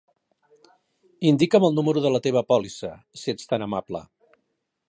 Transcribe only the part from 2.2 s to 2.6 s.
teva